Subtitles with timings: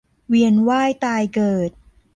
[0.27, 1.71] เวียนว่ายตายเกิด